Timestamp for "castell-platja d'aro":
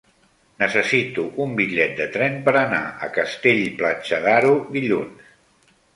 3.19-4.55